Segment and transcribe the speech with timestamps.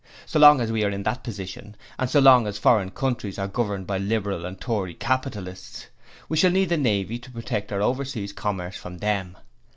[0.25, 3.47] So long as we are in that position, and so long as foreign countries are
[3.47, 5.89] governed by Liberal and Tory capitalists,
[6.27, 9.37] we shall need the Navy to protect our overseas commerce from them.